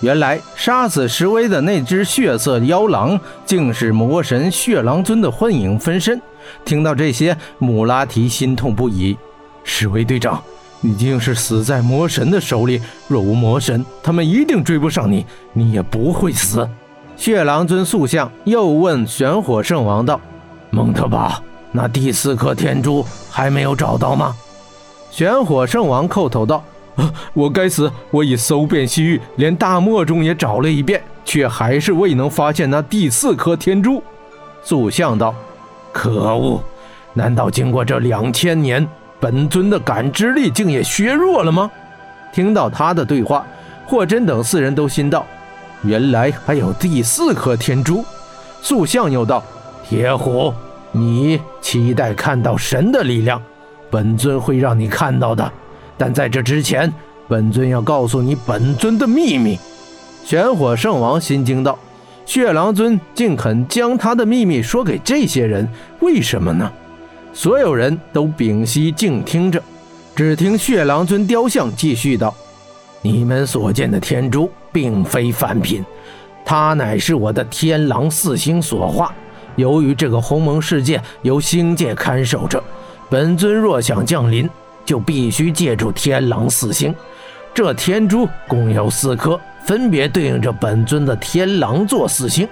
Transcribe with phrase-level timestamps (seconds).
[0.00, 6.20] 原来杀死石威的那只血色妖狼，竟是魔神血狼尊的幻影分身。
[6.64, 9.16] 听到这些，穆拉提心痛不已。
[9.62, 10.42] 石威队长，
[10.80, 12.80] 你竟是死在魔神的手里！
[13.08, 16.66] 若无魔神，他们一定追不上你，你也不会死。
[17.14, 20.18] 血狼尊塑像又问玄火圣王道
[20.70, 21.42] ：“蒙特巴，
[21.72, 24.34] 那第四颗天珠还没有找到吗？”
[25.12, 26.64] 玄火圣王叩头道。
[27.32, 27.90] 我该死！
[28.10, 34.02] 我已搜遍西域，连大漠中也找了一遍，却还是未能发现那第四颗天珠。
[34.62, 35.34] 塑像道
[35.92, 36.62] ：“可恶！
[37.14, 38.86] 难道经过这两千年，
[39.18, 41.70] 本尊的感知力竟也削弱了吗？”
[42.32, 43.44] 听到他的对话，
[43.86, 45.26] 霍真等四人都心道
[45.82, 48.04] ：“原来还有第四颗天珠。”
[48.62, 49.42] 塑像又道
[49.88, 50.52] ：“铁虎，
[50.92, 53.42] 你期待看到神的力量，
[53.90, 55.50] 本尊会让你看到的。”
[56.00, 56.90] 但在这之前，
[57.28, 59.58] 本尊要告诉你本尊的秘密。
[60.24, 61.78] 玄火圣王心惊道
[62.24, 65.68] ：“血狼尊竟肯将他的秘密说给这些人，
[66.00, 66.72] 为什么呢？”
[67.34, 69.62] 所有人都屏息静听着，
[70.16, 72.34] 只听血狼尊雕像继续道
[73.02, 75.84] ：“你们所见的天珠并非凡品，
[76.46, 79.14] 它乃是我的天狼四星所化。
[79.56, 82.64] 由于这个鸿蒙世界由星界看守着，
[83.10, 84.48] 本尊若想降临。”
[84.90, 86.92] 就必须借助天狼四星，
[87.54, 92.48] 这天珠共有四颗，分别对应着本尊的天狼座四星。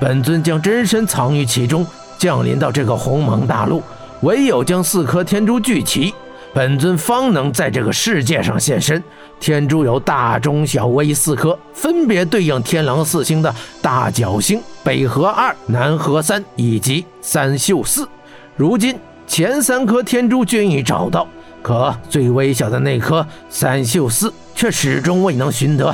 [0.00, 1.86] 本尊将真身藏于其中，
[2.18, 3.80] 降临到这个鸿蒙大陆。
[4.22, 6.12] 唯有将四颗天珠聚齐，
[6.52, 9.00] 本尊方能在这个世界上现身。
[9.38, 18.08] 天珠有大、中、小、微四颗，分别对应天狼四星的大角星、北河二、南河三以及三宿四。
[18.56, 21.28] 如今前三颗天珠均已找到。
[21.66, 25.92] 可最微小的那颗三秀四却始终未能寻得。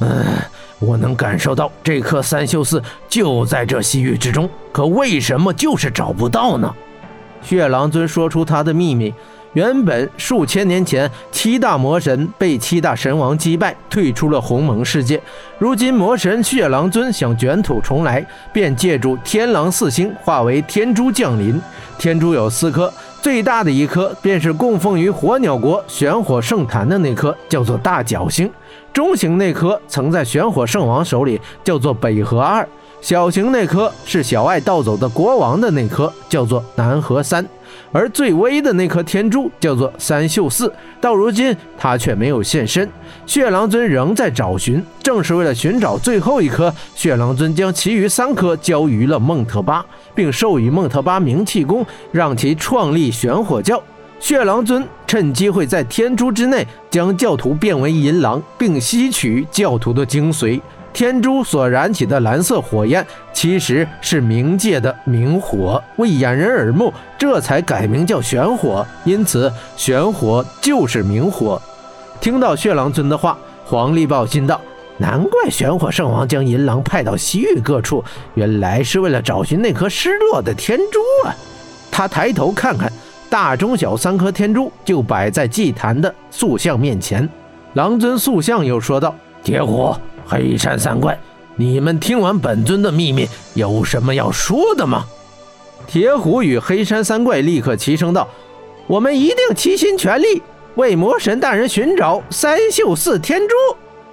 [0.00, 0.22] 嗯，
[0.78, 6.70] 我能感受到这颗三秀四就在这西域之中，可为什么就是找不到呢？
[7.40, 9.14] 血狼尊说出他的秘密。
[9.54, 15.18] 原本数千年前，七大魔神被七大神王击败，退出了鸿蒙世界。
[15.58, 21.58] 如今魔神血狼尊想卷土重来，便借助天狼四星化为天珠降临。
[21.96, 22.92] 天珠有四颗，
[23.24, 28.46] 最大的一颗便是供奉于火鸟国玄火圣坛的那颗，叫做大角星；
[28.92, 32.62] 中型那颗曾在玄火圣王手里，叫做北河二；
[33.00, 37.42] 小型那颗是小爱盗走的国王的那颗，叫做南河三。
[37.92, 40.70] 而最微的那颗天珠叫做三秀四，
[41.00, 42.86] 到如今他却没有现身。
[43.24, 53.82] 血狼尊仍在找寻，正是为了寻找最后一颗，血狼尊将其余三颗交于了孟特巴，并授予孟特巴冥气功，让其创立玄火教。
[54.20, 60.60] 血狼尊趁机会在天珠之内将教徒变为银狼，并吸取教徒的精髓。
[60.94, 68.86] 天珠所燃起的蓝色火焰，其实是冥界的冥火，为掩人耳目，这才改名叫玄火。
[69.04, 71.60] 因此，玄火就是冥火。
[72.20, 73.36] 听到血狼尊的话，
[73.66, 74.60] 黄立豹心道：
[74.98, 78.02] 难怪玄火圣王将银狼派到西域各处，
[78.34, 81.34] 原来是为了找寻那颗失落的天珠啊！
[81.90, 82.92] 他抬头看看，
[83.28, 87.28] 大、中、小三颗天珠就摆在祭坛的塑像面前。
[87.74, 89.94] 狼尊塑像又说道：“铁虎。”
[90.26, 91.18] 黑山三怪，
[91.54, 95.04] 你们听完本尊的秘密，有什么要说的吗？
[95.86, 98.26] 铁虎与黑山三怪立刻齐声道
[98.88, 100.40] ：“我们一定齐心全力
[100.76, 103.54] 为魔神大人寻找三宿四天珠！”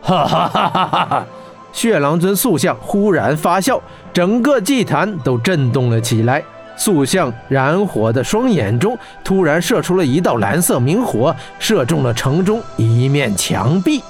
[0.02, 1.28] 哈哈哈哈哈哈！
[1.72, 3.82] 血狼尊塑像忽然发笑，
[4.12, 6.44] 整个祭坛都震动了起来。
[6.76, 14.02] 塑像燃火的双眼中突然射出了一道蓝色明火，射中了城中一面墙壁。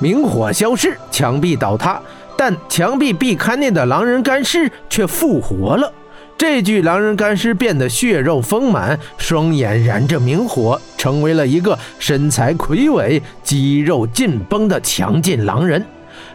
[0.00, 2.00] 明火消失，墙壁倒塌，
[2.36, 5.92] 但墙壁壁龛内的狼人干尸却复活了。
[6.36, 15.82] 这具狼人干尸变得血肉丰满，双眼燃着明火，成为了一个身材魁伟、肌肉紧绷的强劲狼人。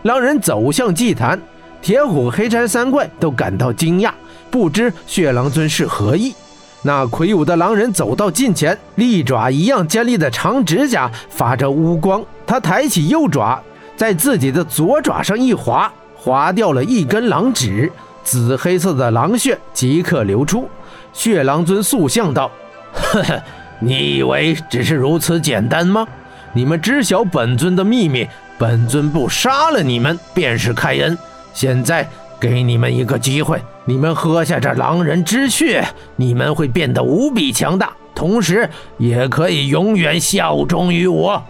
[0.02, 1.40] 狼人走向祭坛，
[1.82, 4.12] 铁虎、黑山三怪都感到惊讶，
[4.50, 6.34] 不知血狼尊是何意。
[6.82, 12.24] 那魁梧的狼人走到近前，利爪一样尖利的长指甲发着乌光。
[12.46, 13.62] 他抬起右爪，
[13.96, 17.92] 在自己的左爪上一划，划掉了一根狼指，
[18.24, 20.68] 紫黑色的狼血即刻流出。
[21.14, 22.50] 血狼尊塑像道
[22.92, 23.42] ：“呵呵，
[23.84, 26.08] 你以为只是如此简单吗？
[26.54, 28.28] 你们知晓本尊的秘密，
[28.58, 31.18] 本尊不杀了你们便是开恩。
[31.54, 32.08] 现在。”
[32.42, 35.88] 给你们一个机会，你们喝下这狼人之血，
[36.18, 41.42] 你们会变得无比强大，同时也可以永远效忠于我。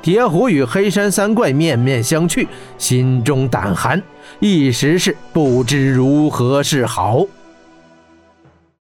[0.00, 2.46] 铁虎与黑山三怪面面相觑，
[2.78, 4.02] 心中胆寒，
[4.38, 7.26] 一时是不知如何是好。